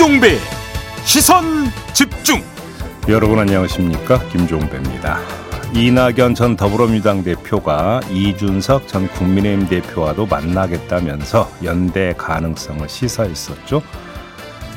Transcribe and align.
김종배 0.00 0.38
시선 1.04 1.44
집중 1.92 2.42
여러분 3.06 3.38
안녕하십니까 3.38 4.18
김종배입니다. 4.30 5.20
이낙연 5.74 6.34
전 6.34 6.56
더불어민주당 6.56 7.22
대표가 7.22 8.00
이준석 8.10 8.88
전 8.88 9.08
국민의힘 9.08 9.68
대표와도 9.68 10.24
만나겠다면서 10.24 11.50
연대 11.64 12.14
가능성을 12.16 12.88
시사했었죠. 12.88 13.82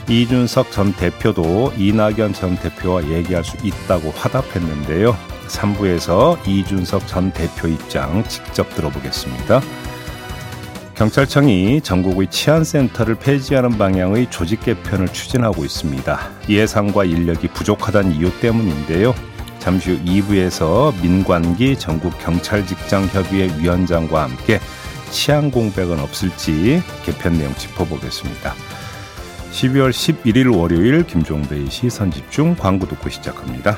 이준석 0.10 0.74
전 0.74 0.92
대표도 0.92 1.72
이낙연 1.78 2.34
전 2.34 2.58
대표와 2.58 3.08
얘기할 3.08 3.46
수 3.46 3.56
있다고 3.64 4.12
화답했는데요. 4.12 5.16
3부에서 5.48 6.46
이준석 6.46 7.08
전 7.08 7.32
대표 7.32 7.70
입장 7.70 8.26
직접 8.28 8.70
들어보겠습니다. 8.76 9.62
경찰청이 10.96 11.82
전국의 11.82 12.30
치안센터를 12.30 13.16
폐지하는 13.16 13.78
방향의 13.78 14.30
조직 14.30 14.62
개편을 14.62 15.08
추진하고 15.08 15.66
있습니다. 15.66 16.20
예산과 16.48 17.06
인력이 17.06 17.48
부족하다는 17.48 18.16
이유 18.16 18.32
때문인데요. 18.40 19.16
잠시 19.58 19.92
후 19.92 20.04
2부에서 20.04 20.94
민관기 21.02 21.80
전국 21.80 22.18
경찰직장 22.20 23.06
협의회 23.08 23.48
위원장과 23.58 24.24
함께 24.24 24.60
치안 25.10 25.50
공백은 25.50 26.00
없을지 26.00 26.84
개편 27.04 27.40
내용 27.40 27.56
짚어보겠습니다. 27.56 28.54
12월 29.52 29.90
11일 29.90 30.56
월요일 30.56 31.06
김종배의 31.08 31.72
시선 31.72 32.12
집중 32.12 32.56
광고 32.56 32.88
듣고 32.88 33.10
시작합니다. 33.10 33.78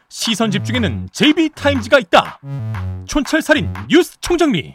시선 0.11 0.51
집중에는 0.51 1.07
JB타임즈가 1.13 1.97
있다 1.99 2.39
촌철살인 3.05 3.73
뉴스 3.89 4.19
총정리 4.19 4.73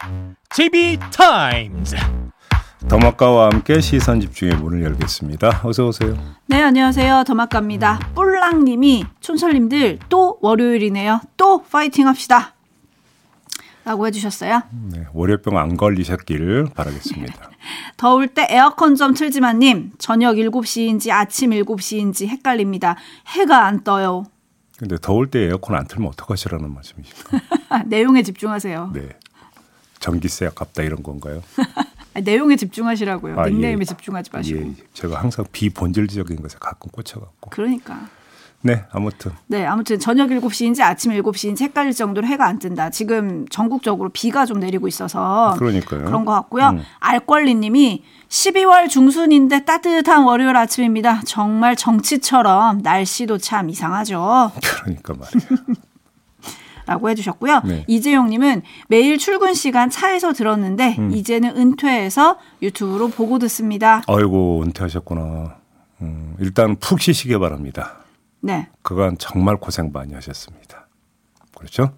JB타임즈 0.49 1.95
더마카와 2.89 3.51
함께 3.51 3.79
시선 3.79 4.19
집중의 4.19 4.55
문을 4.57 4.83
열겠습니다. 4.83 5.61
어서 5.63 5.87
오세요. 5.87 6.17
네, 6.45 6.61
안녕하세요. 6.61 7.23
더마카입니다. 7.25 7.99
뿔랑님이 8.15 9.05
촌철님들 9.19 9.99
또 10.09 10.37
월요일이네요. 10.41 11.21
또 11.35 11.63
파이팅 11.63 12.07
합시다. 12.07 12.53
라고 13.83 14.07
해주셨어요. 14.07 14.61
네, 14.91 15.05
월요병 15.13 15.57
안 15.57 15.75
걸리셨길 15.75 16.67
바라겠습니다. 16.75 17.49
더울 17.97 18.27
때 18.27 18.47
에어컨 18.49 18.95
좀 18.95 19.13
틀지만님, 19.13 19.93
저녁 19.97 20.35
7시인지 20.35 21.11
아침 21.11 21.49
7시인지 21.49 22.27
헷갈립니다. 22.27 22.95
해가 23.27 23.65
안 23.65 23.83
떠요. 23.83 24.23
근데 24.77 24.95
더울 25.01 25.29
때 25.29 25.39
에어컨 25.39 25.75
안 25.75 25.87
틀면 25.87 26.09
어떡하시라는 26.09 26.71
말씀이십니까? 26.73 27.83
내용에 27.87 28.21
집중하세요. 28.23 28.91
네. 28.93 29.09
전기세 29.99 30.45
아깝다 30.45 30.83
이런 30.83 31.01
건가요? 31.01 31.41
내용에 32.23 32.55
집중하시라고요. 32.55 33.39
아, 33.39 33.47
닉네임에 33.47 33.81
예. 33.81 33.85
집중하지 33.85 34.29
마시고. 34.33 34.59
예, 34.59 34.73
제가 34.93 35.19
항상 35.19 35.45
비본질적인 35.51 36.41
것에 36.41 36.57
가끔 36.59 36.89
꽂혀갖고. 36.91 37.49
그러니까. 37.49 38.07
네, 38.61 38.83
아무튼 38.91 39.31
네, 39.47 39.65
아무튼 39.65 39.99
저녁 39.99 40.29
7시인지 40.29 40.81
아침 40.81 41.11
7시인지 41.11 41.61
헷갈릴 41.61 41.93
정도로 41.93 42.25
해가 42.27 42.45
안 42.45 42.59
뜬다. 42.59 42.89
지금 42.89 43.47
전국적으로 43.49 44.09
비가 44.09 44.45
좀 44.45 44.59
내리고 44.59 44.87
있어서 44.87 45.55
그러니까요. 45.57 46.05
그런 46.05 46.25
것 46.25 46.33
같고요. 46.33 46.69
음. 46.69 46.81
알권리 46.99 47.55
님이 47.55 48.03
12월 48.29 48.89
중순인데 48.89 49.63
따뜻한 49.63 50.23
월요일 50.23 50.55
아침입니다. 50.55 51.21
정말 51.25 51.75
정치처럼 51.75 52.79
날씨도 52.79 53.37
참 53.37 53.69
이상하죠. 53.69 54.51
그러니까 54.81 55.13
말이에요. 55.13 55.77
라고 56.87 57.09
해주셨고요. 57.09 57.61
네. 57.65 57.83
이재용님은 57.87 58.61
매일 58.87 59.17
출근 59.17 59.53
시간 59.53 59.89
차에서 59.89 60.31
들었는데 60.31 60.95
음. 60.97 61.11
이제는 61.11 61.57
은퇴해서 61.57 62.37
유튜브로 62.61 63.09
보고 63.09 63.39
듣습니다. 63.39 64.01
아이고 64.07 64.63
은퇴하셨구나. 64.63 65.57
음, 66.01 66.35
일단 66.39 66.77
푹 66.77 67.01
쉬시기 67.01 67.37
바랍니다. 67.37 68.06
네. 68.47 68.69
그간 68.81 69.17
정말 69.17 69.57
고생 69.57 69.91
많이 69.91 70.13
하셨습니다. 70.13 70.87
그렇죠? 71.53 71.93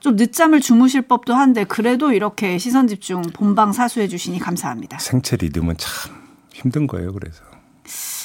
좀 0.00 0.16
늦잠을 0.16 0.60
주무실 0.60 1.02
법도 1.02 1.32
한데 1.32 1.62
그래도 1.62 2.12
이렇게 2.12 2.58
시선 2.58 2.88
집중 2.88 3.22
본방 3.22 3.72
사수해 3.72 4.08
주시니 4.08 4.40
감사합니다. 4.40 4.98
생체 4.98 5.36
리듬은 5.36 5.76
참 5.78 6.12
힘든 6.52 6.88
거예요. 6.88 7.12
그래서 7.12 7.44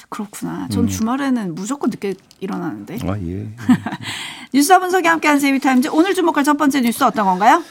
그렇구나. 0.09 0.67
전 0.69 0.87
주말에는 0.87 1.53
무조건 1.53 1.91
늦게 1.91 2.15
일어나는데. 2.39 2.97
아 3.03 3.19
예. 3.19 3.47
뉴스와 4.55 4.79
분석이 4.79 5.07
함께하는 5.07 5.39
세이비타임즈 5.39 5.89
오늘 5.91 6.15
주목할 6.15 6.43
첫 6.43 6.57
번째 6.57 6.81
뉴스 6.81 7.03
어떤 7.03 7.25
건가요? 7.25 7.61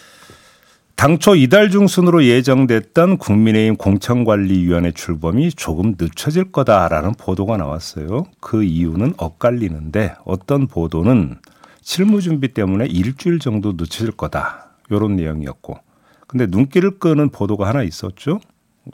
당초 0.96 1.34
이달 1.34 1.68
중순으로 1.68 2.24
예정됐던 2.24 3.18
국민의힘 3.18 3.76
공천관리위원회 3.76 4.92
출범이 4.92 5.52
조금 5.52 5.94
늦춰질 5.98 6.52
거다라는 6.52 7.12
보도가 7.18 7.58
나왔어요. 7.58 8.24
그 8.40 8.64
이유는 8.64 9.12
엇갈리는데 9.18 10.14
어떤 10.24 10.66
보도는 10.66 11.36
실무 11.82 12.22
준비 12.22 12.54
때문에 12.54 12.86
일주일 12.86 13.40
정도 13.40 13.72
늦춰질 13.72 14.12
거다. 14.12 14.70
이런 14.88 15.16
내용이었고. 15.16 15.78
근데 16.26 16.46
눈길을 16.46 16.98
끄는 16.98 17.28
보도가 17.28 17.68
하나 17.68 17.82
있었죠. 17.82 18.40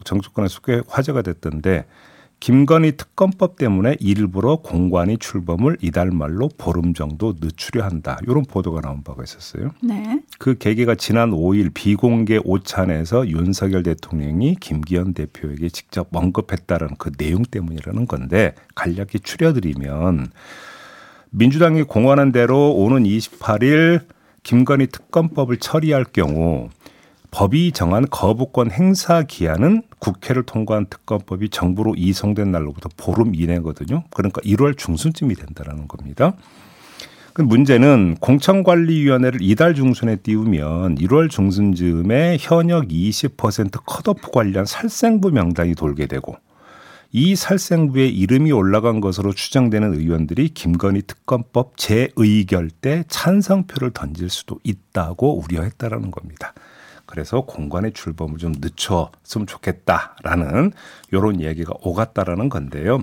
정치권에서 0.03 0.61
꽤 0.63 0.83
화제가 0.89 1.23
됐던데 1.23 1.87
김건희 2.43 2.97
특검법 2.97 3.55
때문에 3.55 3.95
일부러 4.01 4.57
공관위 4.57 5.17
출범을 5.17 5.77
이달 5.81 6.11
말로 6.11 6.49
보름 6.59 6.93
정도 6.93 7.37
늦추려 7.41 7.85
한다. 7.85 8.19
이런 8.25 8.45
보도가 8.45 8.81
나온 8.81 9.05
바가 9.05 9.23
있었어요. 9.23 9.71
네. 9.81 10.21
그 10.41 10.59
계기가 10.59 10.97
지난 10.97 11.31
5일 11.31 11.73
비공개 11.73 12.41
오찬에서 12.43 13.29
윤석열 13.29 13.85
대통령이 13.85 14.57
김기현 14.57 15.15
대표에게 15.15 15.69
직접 15.69 16.09
언급했다는 16.11 16.97
그 16.99 17.13
내용 17.13 17.45
때문이라는 17.45 18.09
건데 18.09 18.57
간략히 18.75 19.21
추려드리면 19.23 20.33
민주당이 21.31 21.85
공언한 21.85 22.33
대로 22.33 22.75
오는 22.75 23.05
28일 23.05 24.01
김건희 24.43 24.89
특검법을 24.89 25.59
처리할 25.59 26.07
경우 26.13 26.71
법이 27.33 27.73
정한 27.73 28.07
거부권 28.09 28.71
행사 28.71 29.23
기한은 29.23 29.83
국회를 29.99 30.45
통과한 30.45 30.87
특검법이 30.87 31.49
정부로 31.49 31.95
이송된 31.97 32.53
날로부터 32.53 32.91
보름 32.97 33.35
이내거든요. 33.35 34.05
그러니까 34.11 34.41
1월 34.43 34.77
중순쯤이 34.77 35.35
된다는 35.35 35.89
겁니다. 35.89 36.35
그 37.33 37.41
문제는 37.41 38.17
공천관리위원회를 38.21 39.41
이달 39.41 39.75
중순에 39.75 40.17
띄우면 40.17 40.97
1월 40.97 41.31
중순쯤에 41.31 42.37
현역 42.39 42.89
20% 42.89 43.81
컷오프 43.87 44.31
관련 44.31 44.67
살생부 44.67 45.31
명단이 45.31 45.75
돌게 45.75 46.07
되고 46.07 46.37
이 47.13 47.35
살생부에 47.35 48.09
이름이 48.09 48.53
올라간 48.53 49.01
것으로 49.01 49.33
추정되는 49.33 49.95
의원들이 49.95 50.51
김건희 50.51 51.03
특검법 51.07 51.79
재의결 51.79 52.69
때 52.69 53.05
찬성표를 53.09 53.93
던질 53.93 54.29
수도 54.29 54.59
있다고 54.65 55.43
우려했다라는 55.43 56.11
겁니다. 56.11 56.53
그래서 57.13 57.43
공관의 57.43 57.93
출범을 57.93 58.39
좀 58.39 58.55
늦췄으면 58.59 59.47
좋겠다라는 59.47 60.73
이런 61.13 61.43
얘기가 61.43 61.75
오갔다라는 61.83 62.49
건데요. 62.49 63.03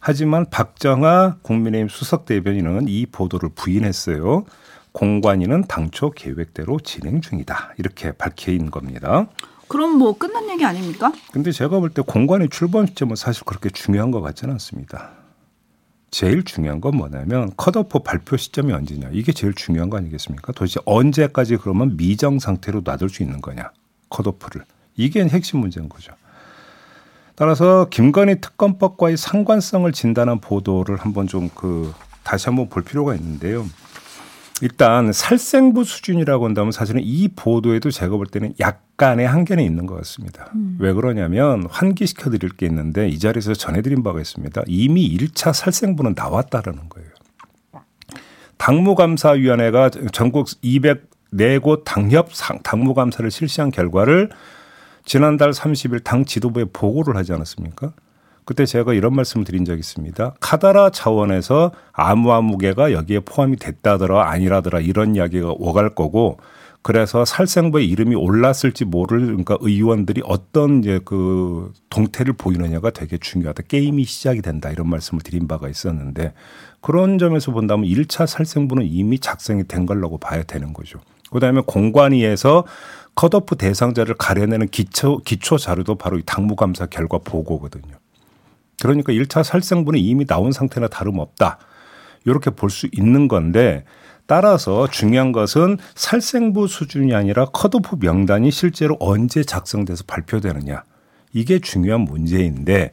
하지만 0.00 0.44
박정아 0.50 1.38
국민의힘 1.40 1.88
수석 1.88 2.26
대변인은 2.26 2.88
이 2.88 3.06
보도를 3.06 3.48
부인했어요. 3.54 4.44
공관위는 4.92 5.64
당초 5.66 6.10
계획대로 6.10 6.78
진행 6.80 7.22
중이다. 7.22 7.72
이렇게 7.78 8.12
밝힌 8.12 8.70
겁니다. 8.70 9.28
그럼 9.66 9.96
뭐 9.96 10.12
끝난 10.18 10.50
얘기 10.50 10.62
아닙니까? 10.66 11.10
근데 11.32 11.50
제가 11.50 11.80
볼 11.80 11.88
때 11.94 12.02
공관위 12.02 12.50
출범 12.50 12.86
시점은 12.86 13.16
사실 13.16 13.44
그렇게 13.44 13.70
중요한 13.70 14.10
것 14.10 14.20
같지는 14.20 14.52
않습니다. 14.52 15.12
제일 16.10 16.42
중요한 16.42 16.80
건 16.80 16.96
뭐냐면 16.96 17.52
컷오프 17.56 18.00
발표 18.00 18.36
시점이 18.36 18.72
언제냐. 18.72 19.10
이게 19.12 19.32
제일 19.32 19.54
중요한 19.54 19.90
거 19.90 19.98
아니겠습니까? 19.98 20.52
도대체 20.52 20.80
언제까지 20.84 21.56
그러면 21.58 21.96
미정 21.96 22.38
상태로 22.38 22.82
놔둘 22.84 23.10
수 23.10 23.22
있는 23.22 23.40
거냐. 23.40 23.70
컷오프를. 24.08 24.64
이게 24.96 25.22
핵심 25.24 25.60
문제인 25.60 25.88
거죠. 25.88 26.12
따라서 27.34 27.86
김건희 27.90 28.40
특검법과의 28.40 29.16
상관성을 29.16 29.90
진단한 29.92 30.40
보도를 30.40 30.96
한번 30.96 31.26
좀 31.26 31.50
그 31.54 31.92
다시 32.28 32.46
한번 32.46 32.68
볼 32.68 32.82
필요가 32.82 33.14
있는데요. 33.14 33.64
일단 34.62 35.12
살생부 35.12 35.84
수준이라고 35.84 36.44
한다면 36.44 36.72
사실은 36.72 37.00
이 37.04 37.28
보도에도 37.28 37.90
제가 37.90 38.16
볼 38.16 38.26
때는 38.26 38.54
약간의 38.58 39.26
한계는 39.26 39.62
있는 39.62 39.86
것 39.86 39.94
같습니다. 39.96 40.50
음. 40.54 40.76
왜 40.80 40.92
그러냐면 40.92 41.66
환기시켜 41.70 42.30
드릴 42.30 42.50
게 42.50 42.66
있는데 42.66 43.08
이 43.08 43.18
자리에서 43.18 43.54
전해드린 43.54 44.02
바가 44.02 44.20
있습니다. 44.20 44.62
이미 44.66 45.16
1차 45.16 45.52
살생부는 45.52 46.14
나왔다라는 46.16 46.88
거예요. 46.88 47.08
당무감사위원회가 48.56 49.90
전국 50.12 50.46
204곳 50.46 51.84
당협 51.84 52.30
당무감사를 52.64 53.30
실시한 53.30 53.70
결과를 53.70 54.30
지난달 55.04 55.50
30일 55.52 56.04
당 56.04 56.24
지도부에 56.24 56.64
보고를 56.72 57.16
하지 57.16 57.32
않았습니까? 57.32 57.92
그때 58.48 58.64
제가 58.64 58.94
이런 58.94 59.14
말씀을 59.14 59.44
드린 59.44 59.66
적이 59.66 59.80
있습니다. 59.80 60.36
카다라 60.40 60.88
차원에서 60.88 61.70
아무아무개가 61.92 62.92
여기에 62.92 63.20
포함이 63.20 63.58
됐다더라 63.58 64.30
아니라더라 64.30 64.80
이런 64.80 65.14
이야기가 65.14 65.52
오갈 65.58 65.94
거고 65.94 66.38
그래서 66.80 67.26
살생부의 67.26 67.86
이름이 67.86 68.14
올랐을지 68.14 68.86
모를 68.86 69.26
그러니까 69.26 69.58
의원들이 69.60 70.22
어떤 70.24 70.78
이제 70.78 70.98
그 71.04 71.74
동태를 71.90 72.32
보이느냐가 72.38 72.88
되게 72.88 73.18
중요하다. 73.18 73.64
게임이 73.68 74.04
시작이 74.04 74.40
된다. 74.40 74.70
이런 74.70 74.88
말씀을 74.88 75.20
드린 75.22 75.46
바가 75.46 75.68
있었는데 75.68 76.32
그런 76.80 77.18
점에서 77.18 77.52
본다면 77.52 77.86
1차 77.86 78.26
살생부는 78.26 78.86
이미 78.86 79.18
작성이 79.18 79.68
된 79.68 79.84
걸라고 79.84 80.16
봐야 80.16 80.42
되는 80.42 80.72
거죠. 80.72 81.00
그다음에 81.30 81.60
공관위에서 81.66 82.64
컷오프 83.14 83.56
대상자를 83.56 84.14
가려내는 84.14 84.68
기초 84.68 85.18
기초 85.18 85.58
자료도 85.58 85.96
바로 85.96 86.16
이 86.16 86.22
당무감사 86.24 86.86
결과 86.86 87.18
보고거든요. 87.18 87.97
그러니까 88.80 89.12
1차 89.12 89.42
살생부는 89.42 89.98
이미 90.00 90.24
나온 90.26 90.52
상태나 90.52 90.88
다름없다. 90.88 91.58
이렇게 92.24 92.50
볼 92.50 92.70
수 92.70 92.88
있는 92.92 93.28
건데 93.28 93.84
따라서 94.26 94.86
중요한 94.88 95.32
것은 95.32 95.78
살생부 95.94 96.68
수준이 96.68 97.14
아니라 97.14 97.46
컷오프 97.46 97.96
명단이 98.00 98.50
실제로 98.50 98.96
언제 99.00 99.42
작성돼서 99.42 100.04
발표되느냐. 100.06 100.82
이게 101.32 101.58
중요한 101.58 102.02
문제인데 102.02 102.90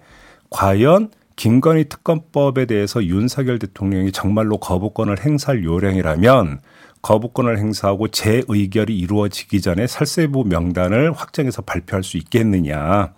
과연 0.50 1.10
김건희 1.36 1.90
특검법에 1.90 2.66
대해서 2.66 3.04
윤석열 3.04 3.60
대통령이 3.60 4.14
정말로 4.14 4.58
거부권을 4.58 5.26
행사할 5.26 5.66
요령이라면 5.66 6.60
거부권을 7.02 7.60
행사하고 7.60 8.08
재의결이 8.08 8.98
이루어지기 8.98 9.60
전에 9.62 9.86
살생부 9.88 10.46
명단을 10.46 11.12
확정해서 11.12 11.62
발표할 11.62 12.04
수 12.04 12.16
있겠느냐. 12.18 13.14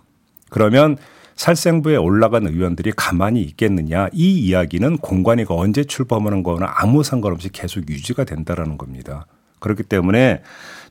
그러면 0.50 0.96
살생부에 1.38 1.94
올라간 1.94 2.48
의원들이 2.48 2.92
가만히 2.96 3.42
있겠느냐 3.42 4.08
이 4.12 4.40
이야기는 4.40 4.98
공관위가 4.98 5.54
언제 5.54 5.84
출범하는 5.84 6.42
거나 6.42 6.74
아무 6.78 7.04
상관없이 7.04 7.48
계속 7.48 7.88
유지가 7.88 8.24
된다라는 8.24 8.76
겁니다. 8.76 9.26
그렇기 9.60 9.84
때문에 9.84 10.42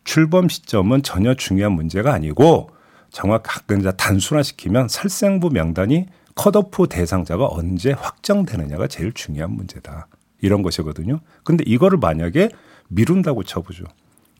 출범 0.05 0.47
시점은 0.47 1.03
전혀 1.03 1.33
중요한 1.33 1.73
문제가 1.73 2.13
아니고 2.13 2.69
정확하게 3.11 3.91
단순화시키면 3.97 4.87
살생부 4.87 5.49
명단이 5.49 6.05
컷오프 6.35 6.87
대상자가 6.87 7.47
언제 7.49 7.91
확정되느냐가 7.91 8.87
제일 8.87 9.11
중요한 9.11 9.51
문제다. 9.51 10.07
이런 10.39 10.61
것이거든요. 10.61 11.19
근데 11.43 11.65
이거를 11.67 11.97
만약에 11.97 12.49
미룬다고 12.87 13.43
쳐보죠. 13.43 13.83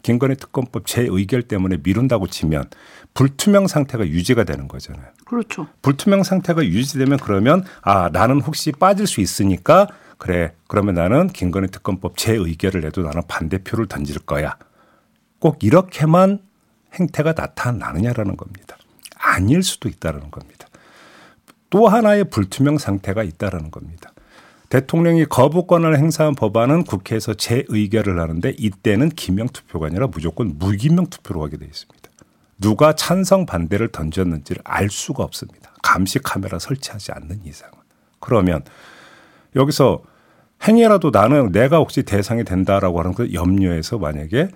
김건희 0.07 0.37
특검법 0.37 0.85
재의결 0.85 1.41
때문에 1.41 1.79
미룬다고 1.83 2.27
치면 2.27 2.69
불투명 3.13 3.67
상태가 3.67 4.07
유지가 4.07 4.45
되는 4.45 4.69
거잖아요. 4.69 5.05
그렇죠. 5.25 5.67
불투명 5.81 6.23
상태가 6.23 6.63
유지되면 6.63 7.19
그러면 7.19 7.65
아 7.81 8.07
나는 8.13 8.39
혹시 8.39 8.71
빠질 8.71 9.05
수 9.05 9.19
있으니까 9.19 9.89
그래 10.17 10.53
그러면 10.67 10.95
나는 10.95 11.27
김건희 11.27 11.67
특검법 11.67 12.15
재의결을 12.15 12.85
해도 12.85 13.01
나는 13.01 13.21
반대표를 13.27 13.87
던질 13.87 14.19
거야. 14.19 14.57
꼭 15.39 15.61
이렇게만 15.61 16.39
행태가 16.93 17.33
나타나느냐라는 17.33 18.37
겁니다. 18.37 18.77
아닐 19.17 19.61
수도 19.61 19.89
있다라는 19.89 20.31
겁니다. 20.31 20.67
또 21.69 21.89
하나의 21.89 22.29
불투명 22.29 22.77
상태가 22.77 23.23
있다라는 23.23 23.71
겁니다. 23.71 24.13
대통령이 24.69 25.25
거부권을 25.25 25.97
행사한 25.97 26.35
법안은 26.35 26.83
국회에서 26.83 27.33
재의결을 27.33 28.19
하는데 28.19 28.53
이때는 28.57 29.09
기명 29.09 29.47
투표가 29.47 29.87
아니라 29.87 30.07
무조건 30.07 30.57
무기명 30.57 31.07
투표로 31.07 31.43
하게 31.43 31.57
돼 31.57 31.65
있습니다. 31.65 32.09
누가 32.59 32.93
찬성 32.93 33.45
반대를 33.45 33.89
던졌는지를 33.89 34.61
알 34.65 34.89
수가 34.89 35.23
없습니다. 35.23 35.71
감시 35.83 36.19
카메라 36.19 36.59
설치하지 36.59 37.11
않는 37.13 37.41
이상은. 37.45 37.75
그러면 38.19 38.63
여기서 39.55 40.01
행여라도 40.67 41.11
나는 41.11 41.51
내가 41.51 41.77
혹시 41.77 42.03
대상이 42.03 42.43
된다라고 42.43 42.99
하는 42.99 43.13
그 43.13 43.31
염려에서 43.31 43.99
만약에 43.99 44.49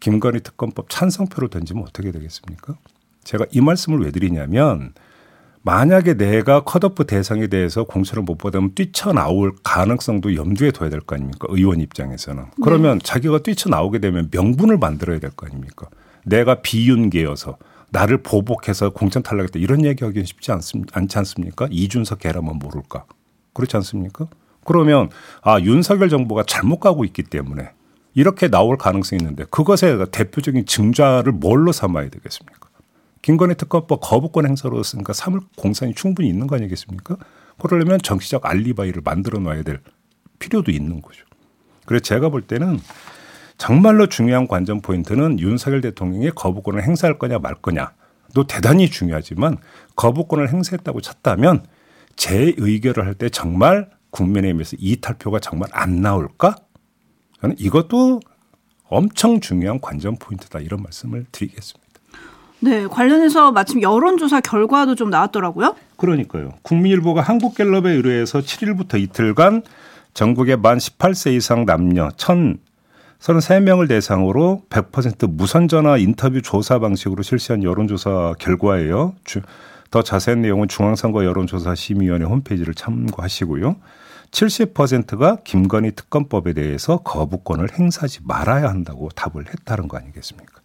김건희 0.00 0.40
특검법 0.40 0.88
찬성표를 0.88 1.50
던지면 1.50 1.84
어떻게 1.86 2.10
되겠습니까? 2.10 2.76
제가 3.24 3.46
이 3.50 3.60
말씀을 3.60 4.00
왜 4.00 4.10
드리냐면 4.10 4.94
만약에 5.64 6.14
내가 6.14 6.64
컷오프 6.64 7.06
대상에 7.06 7.46
대해서 7.46 7.84
공천을 7.84 8.24
못 8.24 8.36
받으면 8.38 8.74
뛰쳐나올 8.74 9.52
가능성도 9.62 10.34
염두에 10.34 10.72
둬야 10.72 10.90
될 10.90 11.00
거 11.00 11.14
아닙니까? 11.14 11.46
의원 11.50 11.80
입장에서는. 11.80 12.46
그러면 12.64 12.98
네. 12.98 13.04
자기가 13.04 13.38
뛰쳐나오게 13.42 14.00
되면 14.00 14.28
명분을 14.32 14.78
만들어야 14.78 15.20
될 15.20 15.30
거 15.30 15.46
아닙니까? 15.46 15.86
내가 16.24 16.62
비윤계여서 16.62 17.58
나를 17.90 18.22
보복해서 18.22 18.90
공천 18.90 19.22
탈락했다 19.22 19.58
이런 19.58 19.84
얘기하기는 19.84 20.24
쉽지 20.24 20.50
않습, 20.52 20.84
않지 20.92 21.18
않습니까? 21.18 21.68
이준석 21.70 22.20
개라면 22.20 22.58
모를까? 22.58 23.04
그렇지 23.54 23.76
않습니까? 23.76 24.26
그러면 24.64 25.10
아 25.42 25.60
윤석열 25.60 26.08
정부가 26.08 26.44
잘못 26.46 26.80
가고 26.80 27.04
있기 27.04 27.22
때문에 27.24 27.70
이렇게 28.14 28.48
나올 28.48 28.76
가능성이 28.78 29.20
있는데 29.22 29.44
그것에 29.50 30.06
대표적인 30.10 30.66
증자를 30.66 31.32
뭘로 31.32 31.70
삼아야 31.72 32.08
되겠습니까? 32.08 32.68
김건희 33.22 33.54
특검법 33.54 34.00
거부권 34.00 34.46
행사로 34.46 34.82
쓰니까 34.82 35.12
삼을 35.12 35.40
공산이 35.56 35.94
충분히 35.94 36.28
있는 36.28 36.46
거 36.46 36.56
아니겠습니까? 36.56 37.16
그러려면 37.58 38.00
정치적 38.02 38.44
알리바이를 38.44 39.02
만들어 39.04 39.38
놔야 39.38 39.62
될 39.62 39.80
필요도 40.40 40.72
있는 40.72 41.00
거죠. 41.00 41.24
그래서 41.86 42.02
제가 42.02 42.28
볼 42.28 42.42
때는 42.42 42.80
정말로 43.58 44.08
중요한 44.08 44.48
관전 44.48 44.80
포인트는 44.80 45.38
윤석열 45.38 45.80
대통령이 45.82 46.30
거부권을 46.30 46.82
행사할 46.82 47.18
거냐 47.18 47.38
말 47.38 47.54
거냐도 47.54 48.46
대단히 48.48 48.90
중요하지만 48.90 49.58
거부권을 49.94 50.52
행사했다고 50.52 51.00
쳤다면 51.00 51.64
재의결을 52.16 53.06
할 53.06 53.14
때 53.14 53.28
정말 53.28 53.88
국민의힘에서 54.10 54.76
이탈표가 54.80 55.38
정말 55.38 55.68
안 55.72 56.00
나올까? 56.00 56.56
저는 57.40 57.56
이것도 57.58 58.20
엄청 58.84 59.40
중요한 59.40 59.80
관전 59.80 60.16
포인트다 60.18 60.58
이런 60.60 60.82
말씀을 60.82 61.26
드리겠습니다. 61.30 61.81
네, 62.62 62.86
관련해서 62.86 63.50
마침 63.50 63.82
여론조사 63.82 64.40
결과도 64.40 64.94
좀 64.94 65.10
나왔더라고요. 65.10 65.74
그러니까요. 65.96 66.52
국민일보가 66.62 67.20
한국갤럽에 67.20 67.90
의뢰해서 67.90 68.38
7일부터 68.38 69.00
이틀간 69.00 69.62
전국의 70.14 70.58
만 70.58 70.78
18세 70.78 71.34
이상 71.34 71.66
남녀 71.66 72.08
1,033명을 72.10 73.88
대상으로 73.88 74.62
100% 74.70 75.28
무선 75.32 75.66
전화 75.66 75.96
인터뷰 75.96 76.40
조사 76.40 76.78
방식으로 76.78 77.24
실시한 77.24 77.64
여론조사 77.64 78.34
결과예요. 78.38 79.16
더 79.90 80.02
자세한 80.02 80.42
내용은 80.42 80.68
중앙선거 80.68 81.24
여론조사 81.24 81.74
심의위원회 81.74 82.26
홈페이지를 82.26 82.74
참고하시고요. 82.74 83.74
70%가 84.30 85.38
김건희 85.42 85.92
특검법에 85.96 86.52
대해서 86.52 86.98
거부권을 86.98 87.70
행사하지 87.76 88.20
말아야 88.22 88.68
한다고 88.68 89.08
답을 89.10 89.46
했다는 89.48 89.88
거 89.88 89.98
아니겠습니까? 89.98 90.62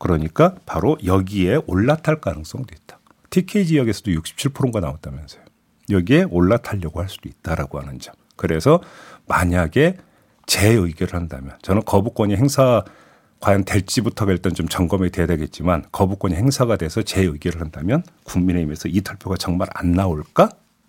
그러니까 0.00 0.56
바로 0.66 0.96
여기에 1.04 1.60
올라탈 1.66 2.20
가능성도 2.20 2.74
있다. 2.74 2.98
TK 3.28 3.66
지역에서도 3.66 4.10
67%가 4.10 4.80
나왔다면서요. 4.80 5.44
여기에 5.90 6.24
올라타려고 6.30 7.00
할 7.00 7.08
수도 7.08 7.28
있다라고 7.28 7.78
하는 7.78 8.00
점. 8.00 8.14
그래서 8.36 8.80
만약에 9.28 9.98
재의결을 10.46 11.14
한다면 11.14 11.56
저는 11.62 11.82
거부권이 11.84 12.34
행사 12.34 12.82
과연 13.40 13.64
될지부터가 13.64 14.32
일단 14.32 14.52
좀 14.54 14.66
점검이 14.68 15.10
돼야 15.10 15.26
되겠지만 15.26 15.84
거부권이 15.92 16.34
행사가 16.34 16.76
돼서 16.76 17.02
재의결을 17.02 17.60
한다면 17.60 18.02
국민의힘에서 18.24 18.88
이탈표가 18.88 19.36
정말 19.36 19.68
안 19.74 19.92
나올까? 19.92 20.48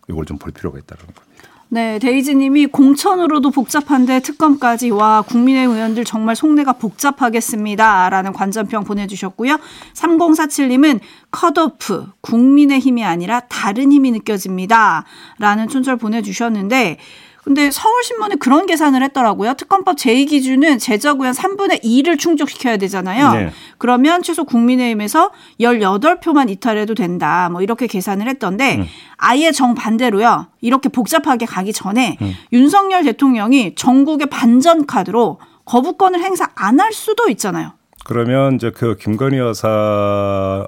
이걸 0.10 0.26
좀 0.26 0.38
볼 0.38 0.52
필요가 0.52 0.80
있다는 0.80 1.06
겁니다. 1.06 1.51
네, 1.74 2.00
데이지님이 2.00 2.66
공천으로도 2.66 3.50
복잡한데 3.50 4.20
특검까지. 4.20 4.90
와 4.90 5.22
국민의힘 5.22 5.74
의원들 5.74 6.04
정말 6.04 6.36
속내가 6.36 6.74
복잡하겠습니다라는 6.74 8.34
관전평 8.34 8.84
보내주셨고요. 8.84 9.58
3047님은 9.94 11.00
컷오프 11.32 12.08
국민의 12.20 12.82
힘이 12.82 13.06
아니라 13.06 13.40
다른 13.48 13.94
힘이 13.94 14.12
느껴집니다라는 14.12 15.70
촌철 15.70 15.96
보내주셨는데 15.96 16.98
근데 17.44 17.72
서울신문이 17.72 18.36
그런 18.38 18.68
계산을 18.68 19.02
했더라고요. 19.04 19.56
특검법 19.56 19.96
제2 19.98 20.28
기준은 20.30 20.78
제적의원 20.78 21.34
3분의 21.34 21.84
2를 21.84 22.20
충족시켜야 22.20 22.78
되잖아요. 22.78 23.34
네. 23.34 23.52
그러면 23.80 24.22
최소 24.22 24.44
국민의힘에서 24.44 25.32
18표만 25.60 26.50
이탈해도 26.52 26.94
된다. 26.94 27.50
뭐 27.50 27.62
이렇게 27.64 27.88
계산을 27.88 28.28
했던데 28.30 28.78
음. 28.78 28.86
아예 29.18 29.52
정반대로요. 29.52 30.48
이렇게 30.62 30.90
복잡하게 30.90 31.48
가기 31.48 31.74
전에 31.74 32.18
음. 32.22 32.34
윤석열 32.54 33.04
대통령이 33.04 33.74
전국의 33.76 34.28
반전 34.28 34.86
카드로 34.86 35.40
거부권을 35.66 36.22
행사 36.22 36.50
안 36.56 36.80
할 36.80 36.94
수도 36.94 37.28
있잖아요. 37.30 37.74
그러면 38.06 38.56
이제 38.56 38.72
그 38.72 38.96
김건희 38.98 39.38
여사 39.40 40.68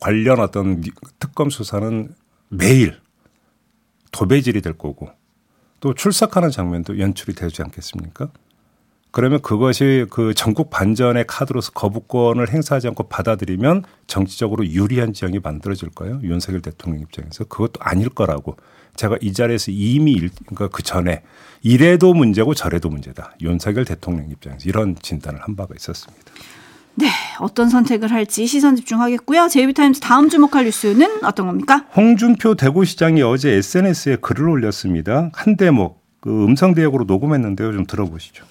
관련 0.00 0.40
어떤 0.40 0.82
특검 1.20 1.50
수사는 1.50 2.08
매일 2.48 2.96
도배질이 4.12 4.62
될 4.62 4.72
거고 4.78 5.10
또 5.80 5.94
출석하는 5.94 6.50
장면도 6.50 6.98
연출이 6.98 7.34
되지 7.34 7.62
않겠습니까? 7.62 8.30
그러면 9.10 9.40
그것이 9.40 10.06
그 10.10 10.34
전국 10.34 10.70
반전의 10.70 11.26
카드로서 11.26 11.72
거부권을 11.72 12.50
행사하지 12.52 12.88
않고 12.88 13.08
받아들이면 13.08 13.84
정치적으로 14.06 14.66
유리한 14.66 15.12
지형이 15.12 15.38
만들어질까요? 15.38 16.20
윤석열 16.22 16.60
대통령 16.60 17.00
입장에서 17.02 17.44
그것도 17.44 17.80
아닐 17.80 18.10
거라고 18.10 18.56
제가 18.96 19.16
이 19.22 19.32
자리에서 19.32 19.70
이미 19.70 20.28
그러니까 20.46 20.68
그 20.68 20.82
전에 20.82 21.22
이래도 21.62 22.12
문제고 22.12 22.52
저래도 22.54 22.90
문제다. 22.90 23.34
윤석열 23.40 23.84
대통령 23.84 24.30
입장에서 24.30 24.68
이런 24.68 24.96
진단을 25.00 25.40
한 25.40 25.56
바가 25.56 25.74
있었습니다. 25.74 26.32
네, 26.98 27.06
어떤 27.38 27.68
선택을 27.68 28.10
할지 28.10 28.46
시선 28.46 28.74
집중하겠고요. 28.74 29.48
제이비타임스 29.48 30.00
다음 30.00 30.28
주목할 30.28 30.64
뉴스는 30.64 31.24
어떤 31.24 31.46
겁니까? 31.46 31.84
홍준표 31.94 32.56
대구시장이 32.56 33.22
어제 33.22 33.50
SNS에 33.52 34.16
글을 34.16 34.48
올렸습니다. 34.48 35.30
한 35.32 35.56
대목 35.56 36.02
그 36.20 36.44
음성 36.44 36.74
대역으로 36.74 37.04
녹음했는데요. 37.04 37.72
좀 37.72 37.86
들어보시죠. 37.86 38.44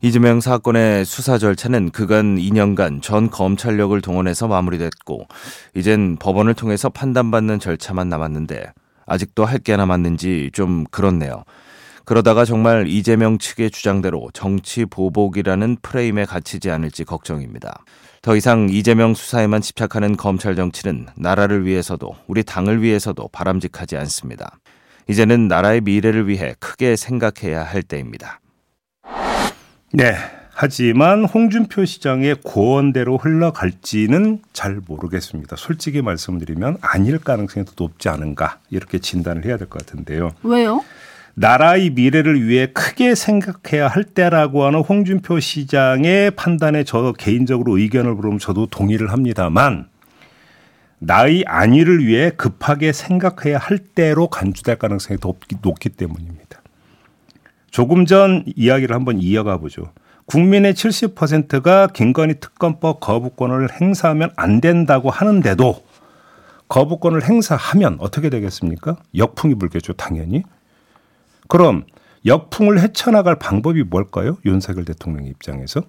이재명 0.00 0.40
사건의 0.40 1.04
수사 1.04 1.36
절차는 1.36 1.90
그간 1.90 2.36
2년간 2.36 3.02
전 3.02 3.28
검찰력을 3.30 3.98
동원해서 4.00 4.46
마무리됐고 4.48 5.26
이젠 5.74 6.16
법원을 6.16 6.54
통해서 6.54 6.88
판단받는 6.88 7.58
절차만 7.58 8.08
남았는데 8.08 8.72
아직도 9.06 9.44
할 9.44 9.58
게 9.58 9.76
남았는지 9.76 10.50
좀 10.54 10.84
그렇네요. 10.90 11.44
그러다가 12.06 12.44
정말 12.44 12.86
이재명 12.86 13.36
측의 13.36 13.72
주장대로 13.72 14.30
정치 14.32 14.84
보복이라는 14.84 15.78
프레임에 15.82 16.24
갇히지 16.24 16.70
않을지 16.70 17.04
걱정입니다. 17.04 17.84
더 18.22 18.36
이상 18.36 18.68
이재명 18.70 19.12
수사에만 19.12 19.60
집착하는 19.60 20.16
검찰 20.16 20.54
정치는 20.54 21.08
나라를 21.16 21.66
위해서도 21.66 22.14
우리 22.28 22.44
당을 22.44 22.80
위해서도 22.80 23.28
바람직하지 23.32 23.96
않습니다. 23.96 24.58
이제는 25.08 25.48
나라의 25.48 25.80
미래를 25.80 26.28
위해 26.28 26.54
크게 26.60 26.94
생각해야 26.94 27.64
할 27.64 27.82
때입니다. 27.82 28.40
네. 29.92 30.14
하지만 30.58 31.26
홍준표 31.26 31.84
시장의 31.84 32.36
고언대로 32.42 33.18
흘러갈지는 33.18 34.40
잘 34.54 34.80
모르겠습니다. 34.86 35.54
솔직히 35.56 36.00
말씀드리면 36.00 36.78
아닐 36.80 37.18
가능성이 37.18 37.66
더 37.66 37.72
높지 37.76 38.08
않은가 38.08 38.60
이렇게 38.70 38.98
진단을 38.98 39.44
해야 39.44 39.58
될 39.58 39.68
것 39.68 39.84
같은데요. 39.84 40.30
왜요? 40.44 40.82
나라의 41.38 41.90
미래를 41.90 42.48
위해 42.48 42.68
크게 42.72 43.14
생각해야 43.14 43.88
할 43.88 44.04
때라고 44.04 44.64
하는 44.64 44.80
홍준표 44.80 45.38
시장의 45.38 46.30
판단에 46.30 46.82
저 46.82 47.12
개인적으로 47.12 47.76
의견을 47.76 48.14
물으면 48.14 48.38
저도 48.38 48.66
동의를 48.66 49.12
합니다만 49.12 49.86
나의 50.98 51.44
안위를 51.46 52.06
위해 52.06 52.30
급하게 52.30 52.92
생각해야 52.92 53.58
할 53.58 53.76
때로 53.76 54.28
간주될 54.28 54.78
가능성이 54.78 55.20
더 55.20 55.34
높기 55.60 55.90
때문입니다. 55.90 56.62
조금 57.70 58.06
전 58.06 58.42
이야기를 58.56 58.96
한번 58.96 59.20
이어가 59.20 59.58
보죠. 59.58 59.92
국민의 60.24 60.72
70%가 60.72 61.88
김건희 61.88 62.40
특검법 62.40 63.00
거부권을 63.00 63.78
행사하면 63.78 64.30
안 64.36 64.62
된다고 64.62 65.10
하는데도 65.10 65.84
거부권을 66.68 67.24
행사하면 67.24 67.98
어떻게 68.00 68.30
되겠습니까? 68.30 68.96
역풍이 69.14 69.56
불겠죠, 69.56 69.92
당연히. 69.92 70.42
그럼 71.48 71.84
역풍을 72.24 72.80
헤쳐나갈 72.80 73.38
방법이 73.38 73.84
뭘까요? 73.84 74.36
윤석열 74.44 74.84
대통령 74.84 75.26
입장에서 75.26 75.82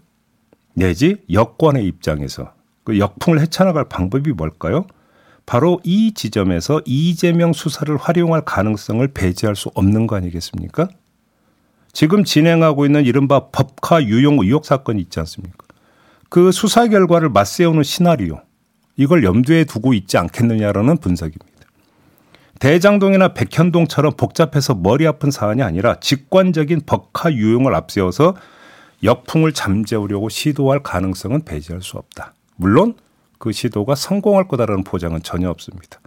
내지 0.73 1.17
여권의 1.31 1.85
입장에서 1.85 2.53
그 2.83 2.99
역풍을 2.99 3.41
헤쳐나갈 3.41 3.89
방법이 3.89 4.31
뭘까요? 4.31 4.85
바로 5.45 5.79
이 5.83 6.13
지점에서 6.13 6.81
이재명 6.85 7.53
수사를 7.53 7.95
활용할 7.97 8.41
가능성을 8.41 9.07
배제할 9.07 9.55
수 9.55 9.71
없는 9.73 10.05
거 10.05 10.15
아니겠습니까? 10.15 10.89
지금 11.93 12.23
진행하고 12.23 12.85
있는 12.85 13.05
이른바 13.05 13.49
법카 13.49 14.03
유용 14.03 14.39
의혹 14.39 14.65
사건이 14.65 15.01
있지 15.01 15.19
않습니까? 15.21 15.65
그 16.29 16.51
수사 16.51 16.87
결과를 16.87 17.29
맞세우는 17.29 17.83
시나리오 17.83 18.41
이걸 18.97 19.23
염두에 19.23 19.63
두고 19.63 19.93
있지 19.93 20.17
않겠느냐라는 20.17 20.97
분석입니다. 20.97 21.46
대장동이나 22.59 23.33
백현동처럼 23.33 24.13
복잡해서 24.17 24.75
머리 24.75 25.05
아픈 25.05 25.31
사안이 25.31 25.61
아니라 25.61 25.99
직관적인 25.99 26.81
법화 26.85 27.33
유용을 27.33 27.75
앞세워서 27.75 28.35
역풍을 29.03 29.53
잠재우려고 29.53 30.29
시도할 30.29 30.81
가능성은 30.81 31.45
배제할 31.45 31.81
수 31.81 31.97
없다. 31.97 32.33
물론 32.55 32.95
그 33.37 33.51
시도가 33.51 33.93
성공할 33.95 34.47
거다라는 34.47 34.83
보장은 34.83 35.21
전혀 35.21 35.49
없습니다. 35.49 35.99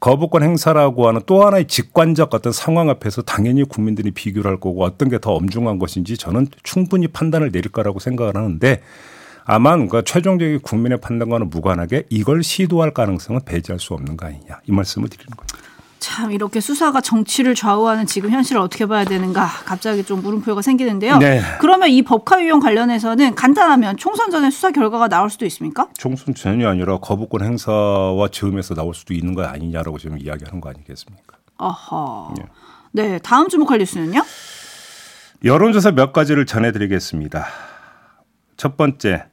거부권 0.00 0.42
행사라고 0.42 1.06
하는 1.06 1.20
또 1.26 1.46
하나의 1.46 1.68
직관적 1.68 2.34
어떤 2.34 2.52
상황 2.52 2.90
앞에서 2.90 3.22
당연히 3.22 3.62
국민들이 3.62 4.10
비교를 4.10 4.50
할 4.50 4.58
거고 4.58 4.82
어떤 4.82 5.08
게 5.08 5.18
더 5.18 5.34
엄중한 5.34 5.78
것인지 5.78 6.16
저는 6.16 6.48
충분히 6.64 7.06
판단을 7.06 7.52
내릴 7.52 7.70
거라고 7.70 8.00
생각을 8.00 8.34
하는데 8.34 8.82
아마 9.44 9.70
그러니까 9.72 10.02
최종적인 10.02 10.60
국민의 10.60 11.00
판단과는 11.00 11.50
무관하게 11.50 12.06
이걸 12.10 12.42
시도할 12.42 12.92
가능성은 12.92 13.42
배제할 13.44 13.78
수 13.78 13.94
없는 13.94 14.16
거 14.16 14.26
아니냐 14.26 14.60
이 14.66 14.72
말씀을 14.72 15.08
드리는 15.08 15.30
겁니다. 15.36 15.71
참 16.02 16.32
이렇게 16.32 16.60
수사가 16.60 17.00
정치를 17.00 17.54
좌우하는 17.54 18.06
지금 18.06 18.30
현실을 18.30 18.60
어떻게 18.60 18.86
봐야 18.86 19.04
되는가 19.04 19.46
갑자기 19.64 20.02
좀 20.02 20.20
물음표가 20.20 20.60
생기는데요. 20.60 21.18
네. 21.18 21.40
그러면 21.60 21.90
이 21.90 22.02
법카 22.02 22.42
유용 22.42 22.58
관련해서는 22.58 23.36
간단하면 23.36 23.96
총선 23.96 24.30
전에 24.32 24.50
수사 24.50 24.72
결과가 24.72 25.06
나올 25.06 25.30
수도 25.30 25.46
있습니까? 25.46 25.86
총선 25.96 26.34
전이 26.34 26.66
아니라 26.66 26.98
거부권 26.98 27.44
행사와 27.44 28.28
즈음에서 28.32 28.74
나올 28.74 28.94
수도 28.94 29.14
있는 29.14 29.34
거 29.34 29.44
아니냐라고 29.44 29.96
지금 29.98 30.18
이야기하는 30.18 30.60
거 30.60 30.70
아니겠습니까? 30.70 31.36
아하. 31.56 32.34
네. 32.36 32.46
네, 32.90 33.18
다음 33.20 33.48
주목할 33.48 33.78
뉴스는요? 33.78 34.22
여론조사 35.44 35.92
몇 35.92 36.12
가지를 36.12 36.46
전해드리겠습니다. 36.46 37.46
첫 38.56 38.76
번째, 38.76 39.26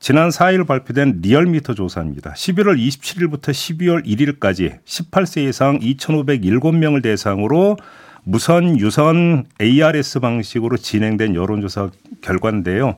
지난 0.00 0.30
4일 0.30 0.66
발표된 0.66 1.20
리얼미터 1.20 1.74
조사입니다. 1.74 2.32
11월 2.32 2.78
27일부터 2.78 3.50
12월 3.50 4.06
1일까지 4.06 4.82
18세 4.82 5.46
이상 5.46 5.78
2,507명을 5.78 7.02
대상으로 7.02 7.76
무선 8.24 8.80
유선 8.80 9.44
ARS 9.60 10.20
방식으로 10.20 10.78
진행된 10.78 11.34
여론조사 11.34 11.90
결과인데요. 12.22 12.96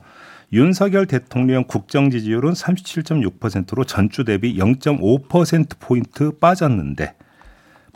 윤석열 0.53 1.05
대통령 1.05 1.65
국정 1.65 2.09
지지율은 2.09 2.53
37.6%로 2.53 3.83
전주 3.83 4.23
대비 4.23 4.57
0.5%포인트 4.57 6.31
빠졌는데 6.39 7.15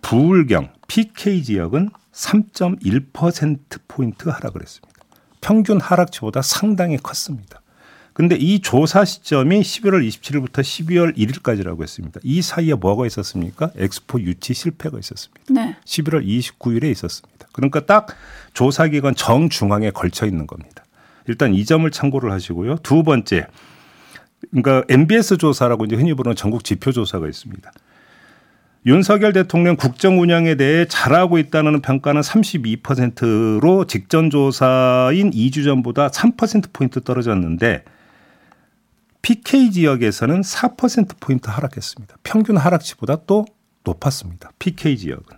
부울경 0.02 0.74
PK 0.90 1.44
지역은 1.44 1.92
3.1%포인트 2.12 4.28
하락을 4.28 4.62
했습니다. 4.62 5.02
평균 5.40 5.80
하락치보다 5.80 6.42
상당히 6.42 6.98
컸습니다. 6.98 7.62
근데 8.18 8.36
이 8.36 8.62
조사 8.62 9.06
시점이 9.06 9.62
11월 9.62 10.04
27일부터 10.08 10.62
12월 10.62 11.16
1일까지라고 11.16 11.84
했습니다. 11.84 12.20
이 12.24 12.42
사이에 12.42 12.74
뭐가 12.74 13.06
있었습니까? 13.06 13.70
엑스포 13.78 14.20
유치 14.22 14.56
실패가 14.56 14.98
있었습니다. 14.98 15.44
네. 15.52 15.76
11월 15.86 16.26
29일에 16.26 16.90
있었습니다. 16.90 17.48
그러니까 17.54 17.86
딱 17.86 18.08
조사 18.56 18.88
기간 18.88 19.14
정중앙에 19.14 19.92
걸쳐 19.92 20.26
있는 20.26 20.48
겁니다. 20.48 20.84
일단 21.28 21.54
이 21.54 21.64
점을 21.64 21.88
참고를 21.92 22.32
하시고요. 22.32 22.78
두 22.78 23.04
번째. 23.04 23.46
그러니까 24.50 24.84
MBS 24.90 25.38
조사라고 25.38 25.86
이제 25.86 25.96
흔히 25.96 26.16
부르는 26.16 26.36
전국 26.36 26.64
지표 26.64 26.92
조사가 26.92 27.28
있습니다. 27.28 27.72
윤석열 28.88 29.32
대통령 29.32 29.76
국정 29.76 30.20
운영에 30.20 30.56
대해 30.56 30.88
잘하고 30.88 31.38
있다는 31.38 31.84
평가는 31.84 32.20
32%로 32.20 33.86
직전 33.86 34.32
조사인 34.32 35.30
2주 35.30 35.66
전보다 35.66 36.08
3%포인트 36.08 37.04
떨어졌는데 37.04 37.84
PK 39.28 39.72
지역에서는 39.72 40.40
4%포인트 40.40 41.50
하락했습니다. 41.50 42.16
평균 42.24 42.56
하락치보다 42.56 43.26
또 43.28 43.44
높았습니다. 43.84 44.52
PK 44.58 44.96
지역은. 44.96 45.36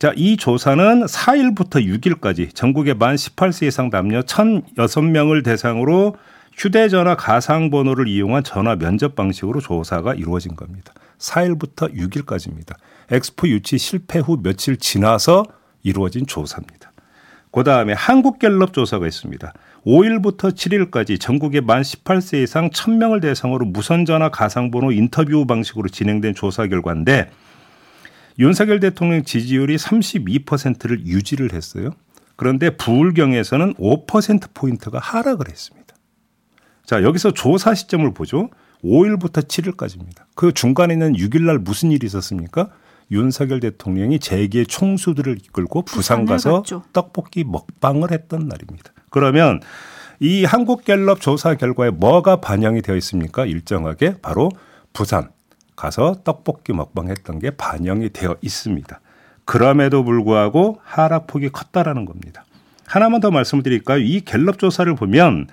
자, 0.00 0.12
이 0.16 0.36
조사는 0.36 1.04
4일부터 1.04 1.76
6일까지 1.76 2.52
전국의 2.52 2.94
만 2.94 3.14
18세 3.14 3.68
이상 3.68 3.88
남녀 3.88 4.22
1,006명을 4.22 5.44
대상으로 5.44 6.16
휴대전화 6.56 7.14
가상번호를 7.14 8.08
이용한 8.08 8.42
전화 8.42 8.74
면접 8.74 9.14
방식으로 9.14 9.60
조사가 9.60 10.14
이루어진 10.14 10.56
겁니다. 10.56 10.92
4일부터 11.18 11.94
6일까지입니다. 11.94 12.74
엑스포 13.12 13.46
유치 13.46 13.78
실패 13.78 14.18
후 14.18 14.40
며칠 14.42 14.76
지나서 14.76 15.44
이루어진 15.84 16.26
조사입니다. 16.26 16.90
그 17.52 17.62
다음에 17.62 17.92
한국갤럽 17.92 18.72
조사가 18.72 19.06
있습니다. 19.06 19.52
5일부터 19.86 20.52
7일까지 20.52 21.18
전국의 21.20 21.62
만 21.62 21.82
18세 21.82 22.42
이상 22.42 22.70
1000명을 22.70 23.22
대상으로 23.22 23.66
무선 23.66 24.04
전화 24.04 24.30
가상 24.30 24.70
번호 24.70 24.92
인터뷰 24.92 25.46
방식으로 25.46 25.88
진행된 25.88 26.34
조사 26.34 26.66
결과인데 26.66 27.30
윤석열 28.38 28.80
대통령 28.80 29.22
지지율이 29.22 29.76
32%를 29.76 31.06
유지를 31.06 31.52
했어요. 31.52 31.90
그런데 32.36 32.70
부울경에서는 32.76 33.74
5%포인트가 33.74 34.98
하락을 34.98 35.48
했습니다. 35.48 35.94
자, 36.84 37.02
여기서 37.02 37.32
조사 37.32 37.74
시점을 37.74 38.12
보죠. 38.14 38.48
5일부터 38.82 39.46
7일까지입니다. 39.46 40.22
그 40.34 40.52
중간에 40.52 40.96
는 40.96 41.12
6일 41.12 41.42
날 41.42 41.58
무슨 41.58 41.90
일이 41.92 42.06
있었습니까? 42.06 42.70
윤석열 43.10 43.60
대통령이 43.60 44.20
재계 44.20 44.64
총수들을 44.64 45.36
이끌고 45.44 45.82
부산 45.82 46.24
가서 46.24 46.62
갔죠. 46.62 46.82
떡볶이 46.92 47.44
먹방을 47.44 48.12
했던 48.12 48.48
날입니다. 48.48 48.92
그러면 49.10 49.60
이 50.18 50.44
한국갤럽 50.44 51.20
조사 51.20 51.54
결과에 51.54 51.90
뭐가 51.90 52.36
반영이 52.36 52.82
되어 52.82 52.96
있습니까? 52.96 53.46
일정하게 53.46 54.16
바로 54.22 54.50
부산 54.92 55.30
가서 55.76 56.16
떡볶이 56.24 56.72
먹방했던 56.72 57.38
게 57.38 57.50
반영이 57.50 58.10
되어 58.10 58.36
있습니다. 58.40 59.00
그럼에도 59.44 60.04
불구하고 60.04 60.78
하락폭이 60.84 61.48
컸다라는 61.48 62.04
겁니다. 62.04 62.44
하나만 62.86 63.20
더 63.20 63.30
말씀드릴까요? 63.30 63.98
이 63.98 64.20
갤럽 64.20 64.58
조사를 64.58 64.94
보면 64.94 65.48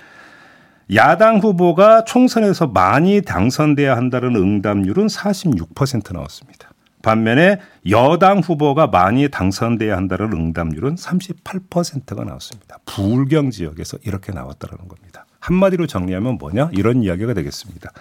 야당 0.94 1.38
후보가 1.38 2.04
총선에서 2.06 2.68
많이 2.68 3.22
당선돼야 3.22 3.96
한다는 3.96 4.36
응답률은 4.36 5.08
46% 5.08 6.14
나왔습니다. 6.14 6.67
반면에 7.08 7.62
여당 7.90 8.40
후보가 8.40 8.88
많이 8.88 9.30
당선돼야 9.30 9.96
한다는 9.96 10.34
응답률은 10.34 10.96
38%가 10.96 12.26
나왔습니다. 12.26 12.80
불경 12.86 13.50
지역에서 13.50 13.98
이렇게 14.04 14.34
나왔다는 14.34 14.90
겁니다. 14.90 15.26
한마디로 15.40 15.88
정리하면 15.88 16.38
뭐냐? 16.38 16.72
이런 16.74 17.04
이야기가 17.04 17.34
되겠습니다. 17.34 17.92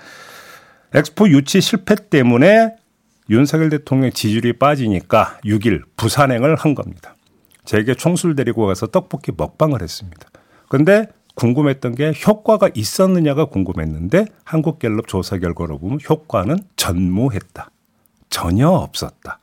엑스포 0.92 1.28
유치 1.28 1.60
실패 1.60 1.94
때문에 1.94 2.74
윤석열 3.30 3.70
대통령 3.70 4.10
지지율이 4.10 4.54
빠지니까 4.54 5.38
6일 5.44 5.82
부산행을 5.96 6.56
한 6.56 6.74
겁니다. 6.74 7.14
제게 7.64 7.94
총술 7.94 8.34
데리고 8.34 8.66
가서 8.66 8.88
떡볶이 8.88 9.30
먹방을 9.36 9.82
했습니다. 9.82 10.28
근데 10.68 11.06
궁금했던 11.36 11.94
게 11.94 12.12
효과가 12.26 12.70
있었느냐가 12.74 13.44
궁금했는데 13.44 14.26
한국갤럽 14.42 15.06
조사 15.06 15.38
결과로 15.38 15.78
보면 15.78 16.00
효과는 16.08 16.58
전무했다. 16.74 17.70
전혀 18.36 18.68
없었다. 18.68 19.38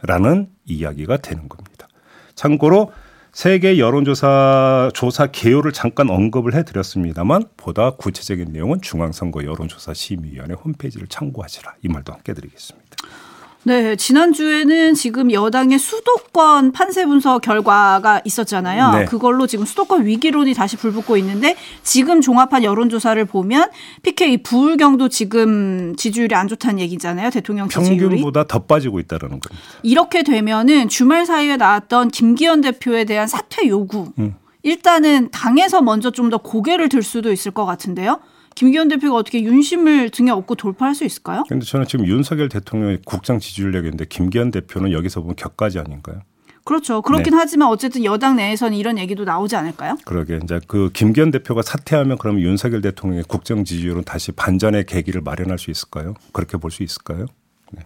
라는 0.00 0.48
이야기가 0.64 1.18
되는 1.18 1.50
겁니다. 1.50 1.86
참고로 2.34 2.92
세계 3.30 3.78
여론조사 3.78 4.92
조사 4.94 5.26
개요를 5.26 5.72
잠깐 5.74 6.08
언급을 6.08 6.54
해드렸습니다만 6.54 7.42
보다 7.58 7.90
구체적인 7.90 8.50
내용은 8.50 8.80
중앙선거 8.80 9.44
여론조사 9.44 9.92
심의위원회 9.92 10.54
홈페이지를 10.54 11.08
참고하시라 11.08 11.74
이 11.82 11.88
말도 11.88 12.14
함께 12.14 12.32
드리겠습니다. 12.32 12.87
네, 13.64 13.96
지난주에는 13.96 14.94
지금 14.94 15.30
여당의 15.32 15.78
수도권 15.78 16.72
판세 16.72 17.04
분석 17.04 17.42
결과가 17.42 18.22
있었잖아요. 18.24 18.90
네. 18.92 19.04
그걸로 19.04 19.46
지금 19.46 19.66
수도권 19.66 20.06
위기론이 20.06 20.54
다시 20.54 20.76
불붙고 20.76 21.16
있는데 21.18 21.56
지금 21.82 22.20
종합한 22.20 22.62
여론조사를 22.64 23.22
보면 23.26 23.68
PK 24.02 24.42
부울경도 24.42 25.08
지금 25.08 25.94
지지율이 25.96 26.34
안 26.34 26.48
좋다는 26.48 26.78
얘기잖아요. 26.80 27.30
대통령 27.30 27.68
지지율이. 27.68 27.98
평균보다 28.00 28.44
더 28.44 28.60
빠지고 28.60 29.00
있다는 29.00 29.28
겁니다. 29.40 29.50
이렇게 29.82 30.22
되면은 30.22 30.88
주말 30.88 31.26
사이에 31.26 31.56
나왔던 31.56 32.08
김기현 32.08 32.60
대표에 32.62 33.04
대한 33.04 33.26
사퇴 33.26 33.68
요구. 33.68 34.12
음. 34.18 34.34
일단은 34.62 35.30
당에서 35.30 35.82
먼저 35.82 36.10
좀 36.10 36.30
더 36.30 36.38
고개를 36.38 36.88
들 36.88 37.02
수도 37.02 37.32
있을 37.32 37.52
것 37.52 37.64
같은데요. 37.64 38.20
김기현 38.58 38.88
대표가 38.88 39.14
어떻게 39.16 39.40
윤심을 39.40 40.10
등에 40.10 40.32
업고 40.32 40.56
돌파할 40.56 40.92
수 40.92 41.04
있을까요? 41.04 41.44
그런데 41.46 41.64
저는 41.64 41.86
지금 41.86 42.08
윤석열 42.08 42.48
대통령의 42.48 42.98
국장 43.04 43.38
지지율 43.38 43.72
얘기인데 43.76 44.04
김기현 44.04 44.50
대표는 44.50 44.90
여기서 44.90 45.20
보면 45.20 45.36
격가지 45.36 45.78
아닌가요? 45.78 46.22
그렇죠. 46.64 47.00
그렇긴 47.00 47.34
네. 47.34 47.36
하지만 47.38 47.68
어쨌든 47.68 48.02
여당 48.04 48.34
내에서는 48.34 48.76
이런 48.76 48.98
얘기도 48.98 49.22
나오지 49.22 49.54
않을까요? 49.54 49.96
그러게 50.04 50.40
이제 50.42 50.58
그 50.66 50.90
김기현 50.92 51.30
대표가 51.30 51.62
사퇴하면 51.62 52.18
그러면 52.18 52.42
윤석열 52.42 52.80
대통령의 52.80 53.22
국정 53.28 53.64
지지율은 53.64 54.02
다시 54.02 54.32
반전의 54.32 54.86
계기를 54.86 55.20
마련할 55.22 55.56
수 55.60 55.70
있을까요? 55.70 56.14
그렇게 56.32 56.56
볼 56.56 56.72
수 56.72 56.82
있을까요? 56.82 57.26
네. 57.70 57.82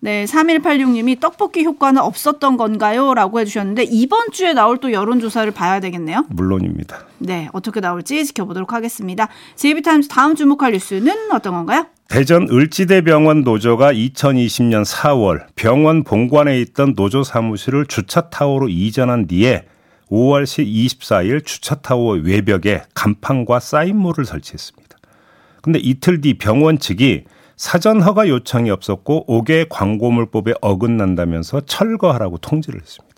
네, 0.00 0.24
3186님이 0.24 1.18
떡볶이 1.20 1.64
효과는 1.64 2.02
없었던 2.02 2.56
건가요? 2.56 3.14
라고 3.14 3.40
해주셨는데 3.40 3.84
이번 3.84 4.30
주에 4.30 4.52
나올 4.52 4.78
또 4.78 4.92
여론조사를 4.92 5.50
봐야 5.52 5.80
되겠네요. 5.80 6.26
물론입니다. 6.28 7.06
네, 7.18 7.48
어떻게 7.52 7.80
나올지 7.80 8.24
지켜보도록 8.24 8.72
하겠습니다. 8.72 9.28
제이비타임즈 9.56 10.08
다음 10.08 10.34
주목할 10.34 10.72
뉴스는 10.72 11.32
어떤 11.32 11.54
건가요? 11.54 11.86
대전 12.08 12.48
을지대병원 12.48 13.42
노조가 13.42 13.92
2020년 13.92 14.84
4월 14.84 15.46
병원 15.56 16.04
본관에 16.04 16.60
있던 16.60 16.94
노조 16.94 17.24
사무실을 17.24 17.86
주차타워로 17.86 18.68
이전한 18.68 19.26
뒤에 19.26 19.64
5월 20.10 20.44
24일 20.44 21.44
주차타워 21.44 22.18
외벽에 22.22 22.82
간판과 22.94 23.58
사인모를 23.58 24.24
설치했습니다. 24.24 24.96
근데 25.62 25.80
이틀 25.80 26.20
뒤 26.20 26.34
병원 26.34 26.78
측이 26.78 27.24
사전 27.56 28.02
허가 28.02 28.28
요청이 28.28 28.70
없었고 28.70 29.26
5개 29.26 29.66
광고물법에 29.68 30.54
어긋난다면서 30.60 31.62
철거하라고 31.62 32.38
통지를 32.38 32.80
했습니다. 32.80 33.16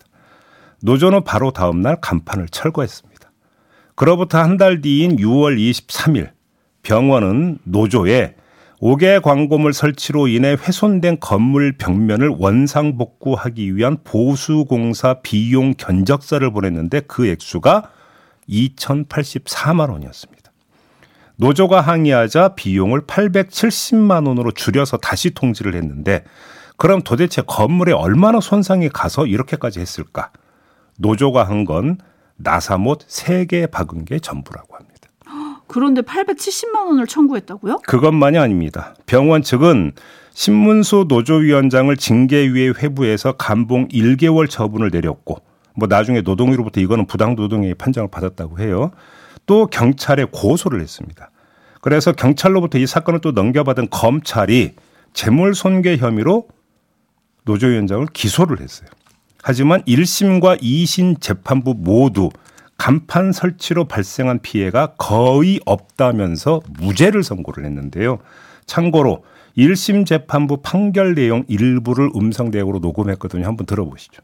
노조는 0.81 1.25
바로 1.25 1.51
다음 1.51 1.81
날 1.81 1.99
간판을 1.99 2.47
철거했습니다. 2.49 3.31
그로부터 3.95 4.37
한 4.37 4.57
달 4.57 4.81
뒤인 4.81 5.17
6월 5.17 5.57
23일 5.57 6.31
병원은 6.83 7.59
노조에 7.63 8.35
5개 8.81 9.21
광고물 9.21 9.73
설치로 9.73 10.29
인해 10.29 10.51
훼손된 10.53 11.19
건물 11.19 11.77
벽면을 11.77 12.29
원상 12.29 12.97
복구하기 12.97 13.75
위한 13.75 13.97
보수 14.05 14.63
공사 14.63 15.15
비용 15.21 15.73
견적서를 15.73 16.53
보냈는데 16.53 17.01
그 17.01 17.27
액수가 17.27 17.91
2,084만 18.47 19.91
원이었습니다. 19.91 20.38
노조가 21.39 21.79
항의하자 21.81 22.49
비용을 22.55 23.01
870만 23.01 24.27
원으로 24.27 24.51
줄여서 24.51 24.97
다시 24.97 25.29
통지를 25.31 25.73
했는데 25.73 26.23
그럼 26.77 27.01
도대체 27.01 27.41
건물에 27.45 27.93
얼마나 27.93 28.39
손상이 28.41 28.89
가서 28.89 29.25
이렇게까지 29.25 29.79
했을까? 29.79 30.31
노조가 30.97 31.45
한 31.45 31.65
건 31.65 31.97
나사못 32.35 33.07
3개 33.07 33.69
박은 33.71 34.05
게 34.05 34.19
전부라고 34.19 34.75
합니다. 34.75 35.09
그런데 35.67 36.01
870만 36.01 36.87
원을 36.87 37.05
청구했다고요? 37.05 37.81
그것만이 37.85 38.37
아닙니다. 38.37 38.95
병원 39.05 39.41
측은 39.41 39.91
신문수 40.33 41.05
노조위원장을 41.09 41.95
징계위에 41.95 42.69
회부해서 42.69 43.33
감봉 43.33 43.89
1개월 43.89 44.49
처분을 44.49 44.89
내렸고 44.91 45.37
뭐 45.75 45.87
나중에 45.87 46.21
노동위로부터 46.21 46.81
이거는 46.81 47.05
부당노동의 47.07 47.75
판정을 47.75 48.09
받았다고 48.09 48.59
해요. 48.59 48.91
또 49.49 49.65
경찰에 49.65 50.25
고소를 50.25 50.79
했습니다. 50.79 51.31
그래서 51.81 52.11
경찰로부터 52.11 52.77
이 52.77 52.85
사건을 52.85 53.19
또 53.19 53.31
넘겨받은 53.31 53.89
검찰이 53.89 54.75
재물 55.13 55.55
손괴 55.55 55.97
혐의로 55.97 56.47
노조위원장을 57.45 58.05
기소를 58.13 58.61
했어요. 58.61 58.87
하지만 59.41 59.81
1심과 59.85 60.61
2심 60.61 61.19
재판부 61.19 61.73
모두 61.75 62.29
간판 62.77 63.31
설치로 63.31 63.85
발생한 63.85 64.43
피해가 64.43 64.93
거의 64.99 65.59
없다면서 65.65 66.61
무죄를 66.79 67.23
선고를 67.23 67.65
했는데요. 67.65 68.19
참고로 68.67 69.23
1심 69.57 70.05
재판부 70.05 70.57
판결 70.61 71.15
내용 71.15 71.43
일부를 71.47 72.11
음성 72.15 72.51
대역으로 72.51 72.77
녹음했거든요. 72.77 73.47
한번 73.47 73.65
들어보시죠. 73.65 74.21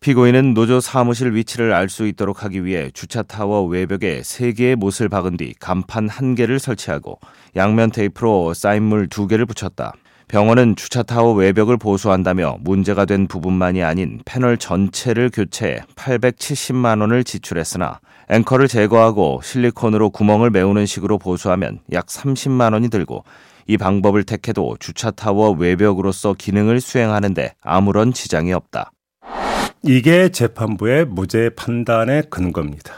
피고인은 0.00 0.54
노조 0.54 0.80
사무실 0.80 1.34
위치를 1.34 1.74
알 1.74 1.90
수 1.90 2.06
있도록 2.06 2.42
하기 2.42 2.64
위해 2.64 2.90
주차 2.94 3.22
타워 3.22 3.64
외벽에 3.64 4.22
3개의 4.22 4.74
못을 4.74 5.10
박은 5.10 5.36
뒤 5.36 5.52
간판 5.60 6.08
1개를 6.08 6.58
설치하고 6.58 7.20
양면 7.54 7.90
테이프로 7.90 8.54
사인물 8.54 9.08
2개를 9.08 9.46
붙였다. 9.46 9.92
병원은 10.28 10.76
주차 10.76 11.02
타워 11.02 11.34
외벽을 11.34 11.76
보수한다며 11.76 12.56
문제가 12.60 13.04
된 13.04 13.26
부분만이 13.28 13.82
아닌 13.82 14.20
패널 14.24 14.56
전체를 14.56 15.28
교체해 15.28 15.80
870만 15.96 17.02
원을 17.02 17.22
지출했으나 17.22 18.00
앵커를 18.30 18.68
제거하고 18.68 19.42
실리콘으로 19.42 20.08
구멍을 20.08 20.48
메우는 20.48 20.86
식으로 20.86 21.18
보수하면 21.18 21.80
약 21.92 22.06
30만 22.06 22.72
원이 22.72 22.88
들고 22.88 23.24
이 23.66 23.76
방법을 23.76 24.24
택해도 24.24 24.78
주차 24.80 25.10
타워 25.10 25.50
외벽으로서 25.50 26.32
기능을 26.38 26.80
수행하는데 26.80 27.52
아무런 27.60 28.14
지장이 28.14 28.54
없다. 28.54 28.92
이게 29.82 30.28
재판부의 30.30 31.06
무죄 31.06 31.50
판단의 31.50 32.24
근거입니다. 32.30 32.94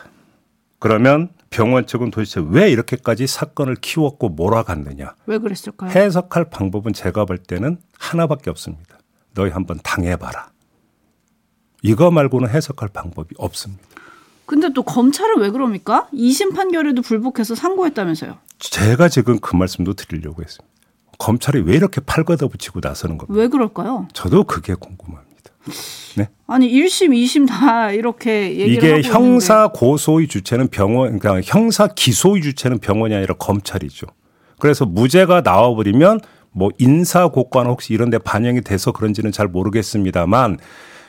그러면 0.78 1.30
병원 1.50 1.86
측은 1.86 2.10
도대체 2.10 2.42
왜 2.44 2.70
이렇게까지 2.70 3.26
사건을 3.26 3.76
키웠고 3.76 4.30
몰아갔느냐? 4.30 5.14
왜 5.26 5.38
그랬을까요? 5.38 5.90
해석할 5.90 6.50
방법은 6.50 6.92
제가 6.92 7.24
볼 7.24 7.38
때는 7.38 7.78
하나밖에 7.98 8.50
없습니다. 8.50 8.98
너희 9.34 9.50
한번 9.50 9.78
당해봐라. 9.82 10.50
이거 11.82 12.10
말고는 12.10 12.48
해석할 12.48 12.88
방법이 12.88 13.34
없습니다. 13.38 13.82
근데 14.46 14.72
또 14.74 14.82
검찰은 14.82 15.40
왜 15.40 15.50
그럽니까? 15.50 16.08
2심 16.12 16.54
판결에도 16.54 17.02
불복해서 17.02 17.54
상고했다면서요. 17.54 18.38
제가 18.58 19.08
지금 19.08 19.38
그 19.38 19.54
말씀도 19.56 19.94
드리려고 19.94 20.42
했습니다. 20.42 20.72
검찰이 21.18 21.60
왜 21.60 21.76
이렇게 21.76 22.00
팔걷어 22.00 22.48
붙이고 22.48 22.80
나서는 22.82 23.18
겁니까? 23.18 23.38
왜 23.40 23.48
그럴까요? 23.48 24.08
저도 24.12 24.44
그게 24.44 24.74
궁금합니다. 24.74 25.31
네? 26.16 26.28
아니 26.46 26.70
1심, 26.70 27.10
2심 27.10 27.48
다 27.48 27.90
이렇게 27.90 28.56
얘기를 28.56 28.98
이게 28.98 29.08
형사 29.08 29.54
있는데. 29.54 29.78
고소의 29.78 30.28
주체는 30.28 30.68
병원, 30.68 31.18
그러니까 31.18 31.40
형사 31.44 31.86
기소의 31.86 32.42
주체는 32.42 32.78
병원이 32.78 33.14
아니라 33.14 33.34
검찰이죠. 33.34 34.06
그래서 34.58 34.84
무죄가 34.84 35.42
나와 35.42 35.74
버리면 35.74 36.20
뭐 36.52 36.70
인사 36.78 37.28
고과나 37.28 37.70
혹시 37.70 37.94
이런 37.94 38.10
데 38.10 38.18
반영이 38.18 38.60
돼서 38.62 38.92
그런지는 38.92 39.32
잘 39.32 39.48
모르겠습니다만 39.48 40.58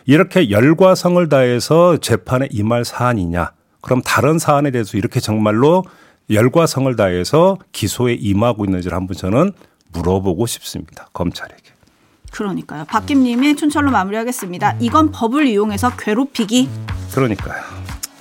이렇게 0.05 0.49
열과성을 0.49 1.27
다해서 1.29 1.97
재판에 1.97 2.47
임할 2.51 2.85
사안이냐. 2.85 3.51
그럼 3.81 4.01
다른 4.01 4.39
사안에 4.39 4.71
대해서 4.71 4.97
이렇게 4.97 5.19
정말로 5.19 5.83
열과성을 6.29 6.95
다해서 6.95 7.57
기소에 7.73 8.13
임하고 8.13 8.65
있는지를 8.65 8.95
한번 8.95 9.17
저는 9.17 9.51
물어보고 9.91 10.45
싶습니다. 10.45 11.09
검찰에게. 11.13 11.72
그러니까요. 12.33 12.85
박김님이 12.85 13.55
촌철로 13.55 13.91
마무리하겠습니다. 13.91 14.77
이건 14.79 15.11
법을 15.11 15.45
이용해서 15.45 15.95
괴롭히기. 15.97 16.67
그러니까요. 17.13 17.61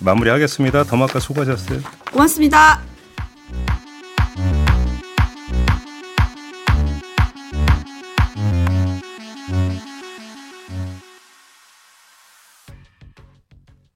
마무리하겠습니다. 0.00 0.84
더마카 0.84 1.18
수고하셨어요. 1.18 1.80
고맙습니다. 2.12 2.80